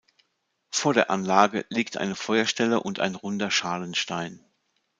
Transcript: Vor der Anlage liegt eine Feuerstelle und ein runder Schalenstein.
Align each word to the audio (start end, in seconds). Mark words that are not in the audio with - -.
Vor 0.71 0.95
der 0.95 1.11
Anlage 1.11 1.63
liegt 1.69 1.97
eine 1.97 2.15
Feuerstelle 2.15 2.79
und 2.81 2.99
ein 2.99 3.13
runder 3.13 3.51
Schalenstein. 3.51 4.43